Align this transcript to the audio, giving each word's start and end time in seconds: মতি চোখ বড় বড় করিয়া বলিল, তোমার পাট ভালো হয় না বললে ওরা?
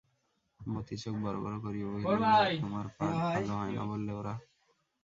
মতি 0.59 0.95
চোখ 0.97 1.15
বড় 1.23 1.37
বড় 1.43 1.55
করিয়া 1.59 1.87
বলিল, 1.87 2.09
তোমার 2.61 2.85
পাট 2.97 3.13
ভালো 3.25 3.53
হয় 3.59 3.71
না 3.71 3.83
বললে 3.85 4.11
ওরা? 4.13 4.33